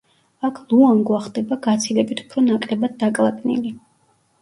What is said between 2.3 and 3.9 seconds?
ნაკლებად დაკლაკნილი.